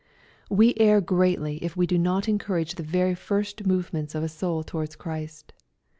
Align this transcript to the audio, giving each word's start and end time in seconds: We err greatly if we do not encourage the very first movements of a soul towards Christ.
We 0.49 0.73
err 0.77 0.99
greatly 0.99 1.63
if 1.63 1.77
we 1.77 1.85
do 1.85 1.99
not 1.99 2.27
encourage 2.27 2.73
the 2.73 2.81
very 2.81 3.13
first 3.13 3.67
movements 3.67 4.15
of 4.15 4.23
a 4.23 4.29
soul 4.29 4.63
towards 4.63 4.95
Christ. 4.95 5.53